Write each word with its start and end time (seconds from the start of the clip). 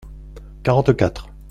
Quarante-quatre. 0.63 1.29